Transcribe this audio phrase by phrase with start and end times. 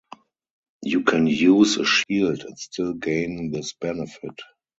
[0.81, 4.33] You can use a shield and still gain this benefit.